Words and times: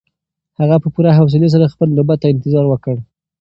هغه 0.59 0.75
په 0.83 0.87
پوره 0.93 1.11
حوصلي 1.17 1.47
سره 1.53 1.71
خپله 1.73 1.91
نوبت 1.97 2.17
ته 2.21 2.27
انتظار 2.29 2.65
وکړ. 2.69 2.95